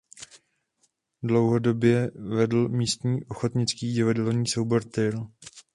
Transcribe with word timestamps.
Dlouhodobě 1.23 2.11
vedl 2.15 2.69
místní 2.69 3.25
ochotnický 3.25 3.93
divadelní 3.93 4.47
soubor 4.47 4.83
Tyl. 4.83 5.27